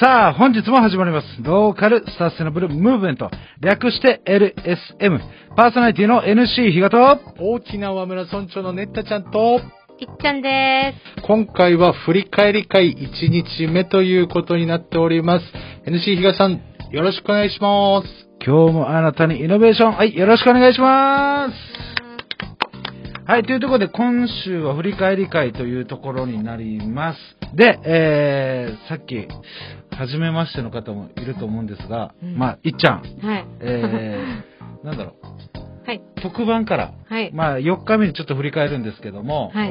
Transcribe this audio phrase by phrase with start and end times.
[0.00, 1.26] さあ、本日も始まります。
[1.42, 3.32] ローカルサステナブルムーブメント。
[3.60, 5.18] 略して LSM。
[5.56, 9.60] パーソナリティの NC 比嘉と、沖縄村村長のねったちゃんと、
[9.98, 15.44] いっちゃんです今回は振り返り会1日目ということになっております。
[15.84, 18.06] NC 比嘉さん、よろしくお願いします。
[18.46, 19.92] 今日もあなたにイノベーション。
[19.94, 21.54] はい、よろしくお願いします。
[23.26, 27.37] はい、というところで今週は振り返り会というところになります。
[27.54, 29.28] で、えー、さっき、
[29.96, 33.26] 初めましての方もいると思うんですが、うんまあ、いっちゃん、す。
[33.26, 33.46] はい。
[33.60, 35.67] えー、 なんだろう、はい。
[36.22, 37.32] 特番から、はい。
[37.32, 39.68] まあ、4日目にちょっと振り返るんですけども、はい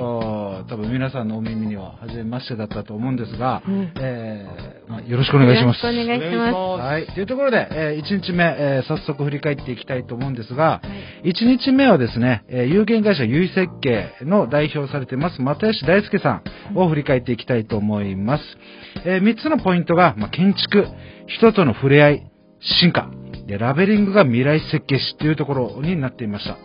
[0.68, 5.86] 多分皆さんのお耳には初めましてだったと思うんですが、うんえーまあ、よろしくお願いします。
[5.86, 6.82] よろしくお願いします。
[6.82, 7.06] はい。
[7.08, 10.82] というところで、え1日目、えー早速振り返っていきたいと思うんですが、は
[11.24, 16.42] い1日目はですね、えー有限会社優位設計の代表されています、又吉大輔さ
[16.74, 18.44] んを振り返っていきたいと思います。
[19.06, 20.86] え3つのポイントが、まあ、建築、
[21.28, 22.32] 人との触れ合い、
[22.82, 23.10] 進化、
[23.48, 26.58] で、ラベリングが未来設計士というところになっていました。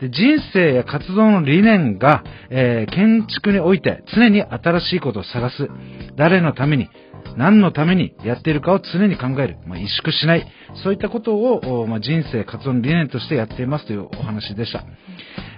[0.00, 5.68] で人生や活動の理念が、えー建築において常に新しいことを探す。
[6.16, 6.88] 誰のために、
[7.36, 9.56] 何のためにやっているかを常に考える。
[9.66, 10.46] まあ、萎縮しない。
[10.82, 14.84] そういったことを、まあ、人生活動の理念としてやっていますというお話でした。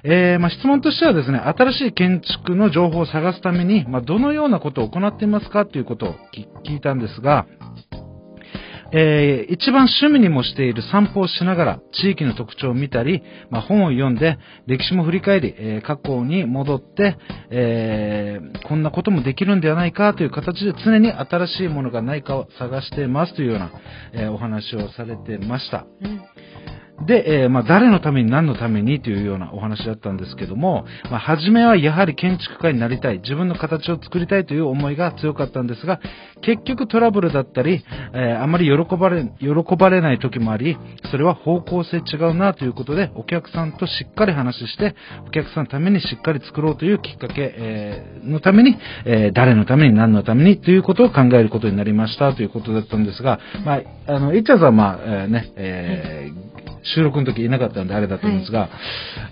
[0.04, 6.14] えーまあ、質問としてはですね、新しい建築の情報を探すために、ま、どのようなことを行っていますかということを
[6.64, 7.46] 聞いたんですが、
[8.92, 17.16] えー一番趣味にもしている散歩をしながら地域の特徴を見たり、まあ、本を読んで歴史も振り返り、えー過去に戻って、
[17.50, 23.70] えーこんなこともできるんではないかという形で常に新しいものがないかを探していますというような、
[24.12, 25.86] えお話をされてました。
[26.02, 26.20] うん
[27.05, 36.00] で、えーまあ、誰のために何のためにというようなお話だったんですけども、まあ、初めはやはり建築家になりたい、自分の形を作りたいという思いが強かったんですが、
[36.43, 37.84] 結局トラブルだったり、
[38.15, 40.76] えーあまり喜ばれ、喜ばれない時もあり、
[41.10, 44.94] それは方向性違うなということで、お客さんとしっかり話して、
[45.26, 56.45] お客さんのためにしっかり作ろうというきっかけ、えーのために、え誰のために何のためにということを考えることになりましたということだったんですが、まあ、あの、いっちゃんさんはまあ、えね、えー
[56.94, 58.69] 収録の時いなかったんであれだと思うんですが、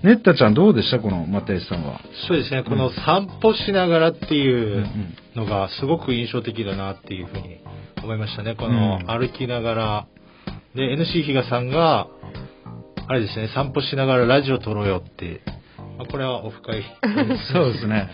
[0.03, 0.99] ねったちゃんどうでした？
[0.99, 2.01] この又吉さんは。
[2.29, 4.87] そうですね、この散歩しながらっていう
[5.37, 7.61] のがすごく印象的だなっていうふうに
[8.03, 8.55] 思いましたね。
[8.57, 9.07] このうん。
[9.07, 10.07] 歩きながら、
[10.75, 12.09] で、NC 比嘉さんが、
[13.07, 15.53] あれですね、散歩しながらラジオ撮ろうよって、ま
[15.99, 16.83] あこれはオフ会。
[17.53, 18.09] そうですね。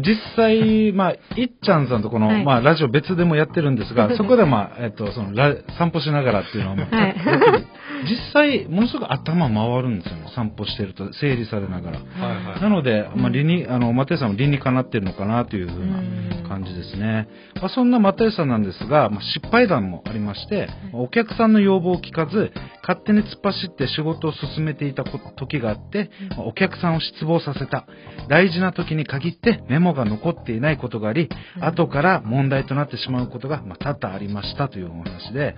[0.00, 7.16] 実際、まあ、いっちゃんさんとこの、はいまあ、ラジオ別でもやってるんですが、そこでまあ、えっと、その、ラ散歩しながらっていうのは、ま あはい
[8.08, 10.30] 実際、ものすごく頭回るんですよね。
[10.34, 11.98] 散歩してると、整理されながら。
[11.98, 17.28] はいはいなので、まあ、理に、あの、又吉さんも理にかなってるのかなというふうな感じですね。
[17.56, 22.52] まあ、そんな又吉さんなんですが、まあ、失敗談もありまして、お客さんの要望を聞かず、
[22.88, 27.86] 勝手に突っ走って仕事を進めていた時があって、お客さんを失望させた。
[28.30, 31.28] 大事な時に限ってメモが残っていないことがあり、
[31.60, 35.54] 後から問題となってしまうことが、ま、多々ありましたというお話で、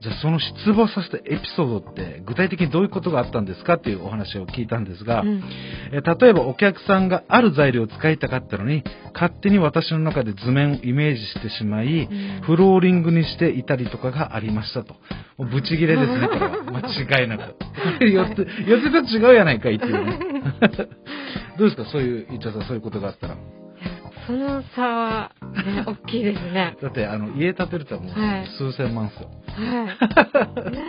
[0.00, 5.42] じゃあその失望させたエピソードって具体的にどういうことがあったんですかっていうお話を聞いたんですが、うん
[5.92, 12.08] えー例えばお客さんがある材料を使いたかったのに、勝手に私の中で図面をイメージしてしまい、う
[12.42, 14.94] んフローリングにしていたりとかがありましたと。
[15.36, 16.62] もうブチギレですね、 これは。
[16.64, 17.56] 間違いなく。
[18.00, 20.18] 4つ、4つと違うやないかいっていうね。
[21.58, 21.84] どうですか？
[21.86, 23.36] そういう、いっちゃんさん、そういうことがあったら。
[24.28, 25.32] その差は、
[25.64, 26.76] ね、大きいですね。
[26.82, 29.30] だって、あの、家建てるともうはい数千万っすよ。
[29.46, 30.68] はい。
[30.70, 30.82] ね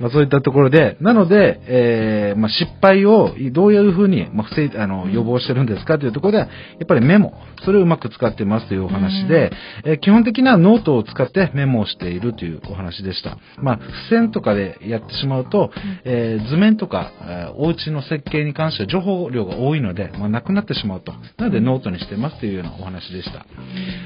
[0.00, 6.50] まあそういったところで、なので、えーまあ失敗をどういうふうに、まあ防いあの、予防してるんですかというところでは、や
[6.84, 7.34] っぱりメモ、
[7.64, 9.52] それをうまく使ってますというお話で、
[9.84, 13.38] えー基本的なノートを使ってメモをしているというお話でした。
[13.58, 15.70] まあ、付箋とかでやってしまうと、
[16.04, 21.12] えー図面とか、えーお家の設計に関しては情報量が多いので、まあ、なくなってしまうと。
[21.38, 23.46] なのでノートにしてますというようなお話でした。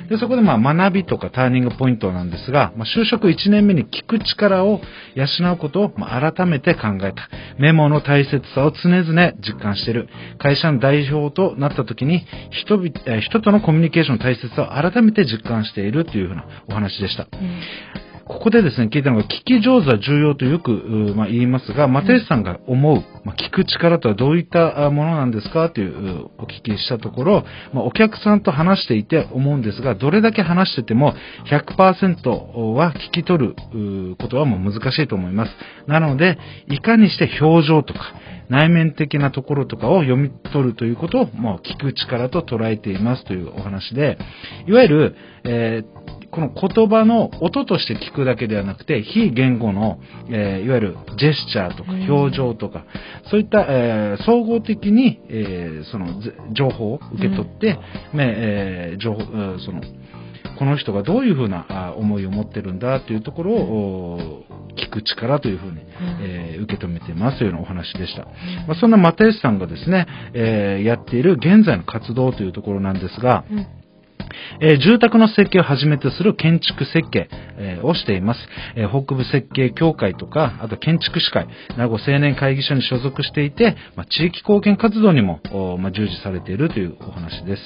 [0.08, 4.80] で、そこでまあ学びとかターニングポイントなんですが、まあ、就職1年目に聞く力を
[5.14, 7.28] 養うことをまあ改めて考えた。
[7.58, 10.08] メモの大切さを常々実感している。
[10.38, 12.78] 会社の代表となった時に人、
[13.20, 17.28] 人とのコミュニケーションの大切さを改めて実感しているというふうなお話でした。
[17.32, 31.14] うんここでですね、聞いたのが、聞き上手は重要とよく、うまあ、言いますが、又吉さんが思う、まあ、聞く力とはどういったあものなんですかといううお聞きしたところ、まあ、お客さんと話していて思うんですが、どれだけ話してても
[31.50, 32.28] 100%
[32.74, 33.56] は聞き取る
[34.12, 35.52] うことはもう難しいと思います。
[35.86, 36.38] なので、
[36.68, 38.00] いかにして表情とか、
[38.50, 44.18] 内面的なところとかを読み取るということを、もう聞く力と捉えていますというお話で、
[44.66, 49.98] いわゆる、えーこの言葉の音として聞くだけではなくて、非言語の、
[50.28, 52.10] えーいわゆるジェスチャーとかうん。
[52.10, 52.84] 表情とか、
[53.30, 57.80] そういった、えー総合的に、えーそのぜ情報を受け取って、ね
[58.14, 59.24] えー情報、う
[59.56, 59.80] んその、
[60.58, 65.78] この人がどういうふうなあ思いを持ってるんだというところを、お聞く力というふうに、
[66.20, 68.24] えー受け止めていますというようなお話でした。
[68.66, 73.66] まあ、そんな又吉さんがですね、えーやっている現在の活動というところなんですが、うん
[74.60, 77.28] えー住宅の設計をはじめとする建築設計、
[77.58, 78.40] えーをしています。
[78.76, 81.46] えー北部設計協会とか、あと建築士会、
[81.76, 85.40] 名護青年会議所に所属していて、まあ、地域貢献活動にも、
[85.78, 87.62] まあ、従事されているというお話です。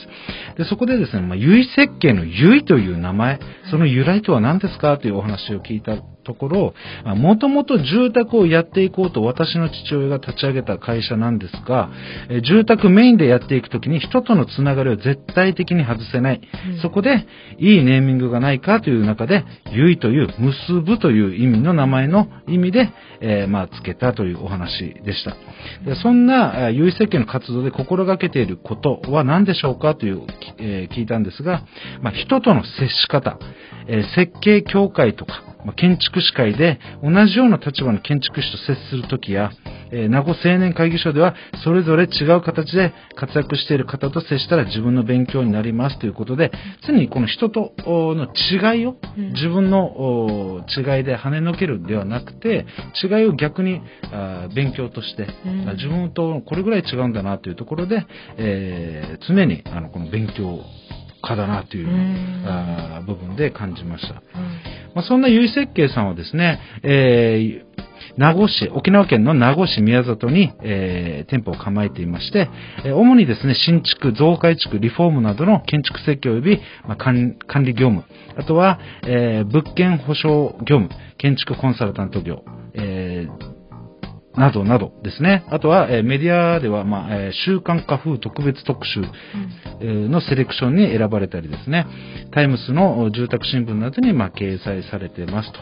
[0.56, 3.38] で、そこでですね、まあ、由設計の由という名前、
[3.70, 6.75] その由来とは何ですかというお話を聞いたところ、
[7.17, 11.90] もともと住宅をやっていこうと私の父親が立ち上げた会社なんですが、
[12.28, 16.40] え住宅メインでやっていくときに人とのつながりを絶対的に外せない。
[16.80, 17.26] そこで、
[17.58, 22.90] いいネーミングがないかという中で、ゆいという、結ぶという意味の名前の意味で、
[23.20, 25.36] えーまあ、つけたというお話でした。
[25.84, 30.22] でそんな、ゆい設計の活動で心がけていることは何でしょうかという、
[30.58, 31.64] えー聞いたんですが、
[32.02, 33.38] まあ、人との接し方、
[33.88, 39.50] えー設計協会とか、まあ、建築士会で同じような立場の建築士と接するときや、
[39.90, 41.34] えー名護青年会議所では
[41.64, 46.50] それぞれ違う形で活躍している方と接したら自分の勉強になりますということで、
[46.87, 49.32] 常にこの人とおの違いをうん。
[49.32, 52.67] 自分のお違いで跳ねのけるんではなくて、
[53.02, 53.81] 違いを逆に
[54.11, 55.69] あー勉強として、うん。
[55.69, 58.06] あ自分とこれぐらい違うんだなというところで、
[58.38, 60.61] えー常にあのこの勉強
[61.22, 64.14] 家だなという、うんあー部分で感じました。
[64.14, 64.42] うん
[64.94, 72.50] まあ、そんな結設計さんはですね、えー名護市、沖縄県の名護市宮里に、えー店舗を構えていまして、
[72.84, 78.04] えー主にですね、新築、増改築、リフォームなどの建築設計及び、まあ管管理業務、
[78.36, 82.44] あとは、えー物件保証業務、建築コンサルタント業、
[82.75, 83.62] えー
[84.37, 85.44] などなどですね。
[85.50, 89.02] あとは、えーメディアでは、まあ、えー週刊花風特別特集、
[89.81, 91.87] えーのセレクションに選ばれたりですね、
[92.32, 95.58] タイムスの住宅新聞などにまあ掲載されていますと。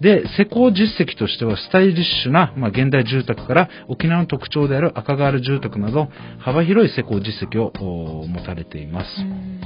[0.00, 6.08] で、施工実績としてはスタイリッシュな、まあ、現代住宅から沖縄の特徴である赤ガール住宅など
[6.38, 7.72] 幅広い施工実績を
[8.20, 9.06] お持たれています。
[9.20, 9.60] うん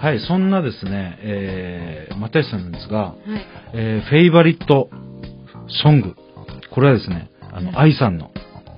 [0.00, 3.16] はい、そんなですね、えー、又吉さんなんですが、はい。
[3.74, 4.88] えーフェイバリット
[5.68, 6.16] ソング。
[6.70, 8.30] これはですね、あの、愛さんの、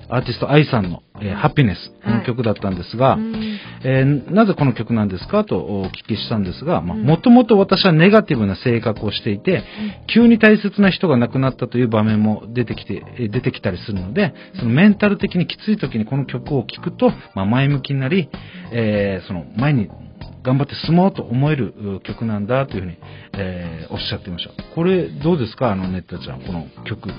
[0.09, 3.59] アーティスト愛さんの、えーハピネスの曲だったんですが、うん。
[3.83, 9.63] えーなぜこの曲なんですかとお聞きしたんですが、もともと私はネガティブな性格をしていて、
[10.13, 18.29] 急に大切な人が亡くなったという場面も出てきて、えー出てきたりするので、そのメンタル的にきつい時にこの曲を聴くと、まあ、前向きになり、
[18.71, 19.89] えーその前に
[20.43, 22.97] 頑張って進もうと思えるう曲なんだというふうに、
[23.37, 24.51] えーおっしゃっていました。
[24.75, 25.71] これどうですか？
[25.71, 27.09] あのネッタちゃん、この曲。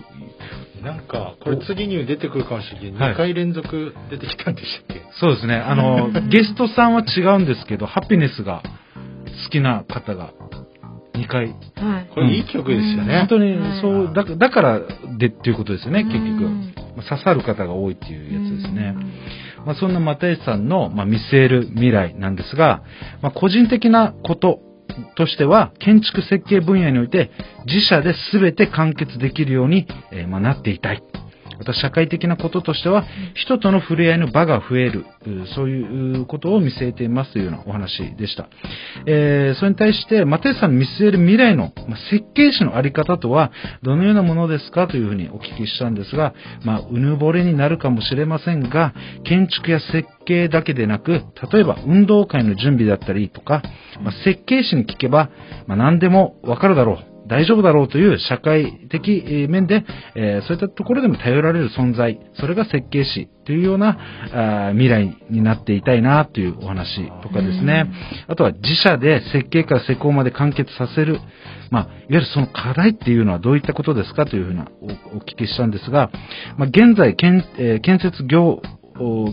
[0.83, 5.55] なんか、これ次に出てくるかもしれないけど、はい2回連続出てきたんでしたっけ、そうですね。
[5.57, 8.63] あの、 ゲストさんは違うんですけど、ハピネスが
[9.45, 10.31] 好きな方が
[11.15, 11.55] 2回はい。
[12.15, 13.19] これいい曲ですよね。
[13.21, 14.81] 本当にはいそう、だだから
[15.19, 16.74] でっていうことですよね、結局。
[16.97, 18.95] まあ刺さる方が多いっていうやつですね。
[19.65, 22.83] まあ、そんな又吉さんの、ま、見据える未来なんですが、
[23.23, 24.61] まあ、個人的なこと
[25.17, 27.31] としては、建築設計分野において
[27.67, 31.03] 自社で全て完結できるように、えま、なっていたい。
[31.59, 38.49] また社会的なこととしては、人との触れ合いの場が増える、うそういうことを見据えていますというようなお話でした。
[39.07, 43.51] えーそれに対して、又吉さんの見据える未来の、まあ、設計士のあり方とは、
[43.83, 46.35] どのようなものですかというふうにお聞きしたんですが、
[46.65, 48.95] まあ、うぬぼれになるかもしれませんが、
[49.25, 53.63] 建築や設計だけでなく、例えば運動会の準備だったりとか、
[54.03, 55.31] まあ、設計士に聞けば、
[55.67, 57.14] まあ、何でもわかるだろう。
[57.27, 63.99] 大丈夫だろうという社会的えー面で、えーそういったところでも頼られる存在、それが設計士というような
[64.33, 67.91] あー未来になっていたいなというお話とかですね。
[68.29, 71.21] あとは自社で設計から施工まで完結させる。
[71.71, 74.69] まあ、いわゆるその課題っていうのはどういったことですかというふうな
[75.13, 76.11] おお聞きしたんですが、
[76.57, 78.84] まあ、現在建、えー建設業お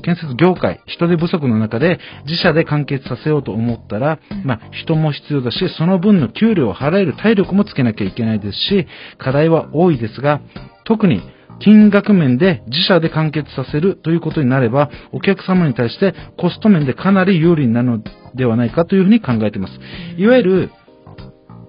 [0.03, 8.87] 建設業界、人手不足の中で自社で完結させようと思ったら、まあ、人も必要だし、その分の給料を払える体力もつけなきゃいけないですし、
[9.17, 10.41] 課題は多いですが、
[10.85, 11.21] 特に
[11.59, 18.03] 金額面で自社で完結させるということになれば、お客様に対してコスト面でかなり有利になるの
[18.35, 19.73] ではないかというふうに考えています。
[20.17, 20.71] いわゆる、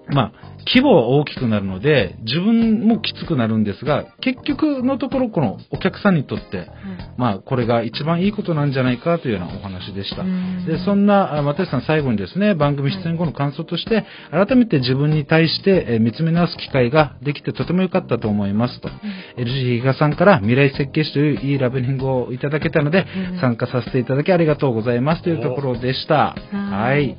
[0.09, 6.69] まあ、規模は大きくなるので、自分もきつくなるんですが、結局のところ、このお客さんにとって、
[7.17, 10.23] まあ、これが一番いいことなんじゃないかというようなお話でした。
[10.23, 18.89] うんで、そんな、あ又吉さん最後にですね、番組出演後の感想として、改めて自分に対して、えー見つめ直す機会ができてとても良かったと思いますと。
[19.37, 26.35] LG 比嘉さんから未来設計士といういいラベリングをいただけたので、うん参加させていただきありがとうございますというところでした。
[26.53, 27.17] ははいい。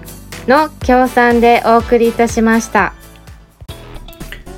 [0.47, 2.95] ーの協賛でお送りいたしました。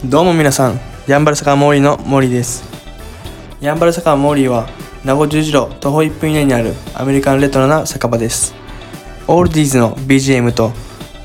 [0.04, 2.64] どうも皆さん、ヤンバル坂モーリーの森です。
[3.62, 4.68] ヤンバル坂モーリーは、
[5.06, 8.54] 名護十字路徒歩1分以内にあるアメリカンレトロな酒場です。
[9.26, 10.70] オールディーズの BGM と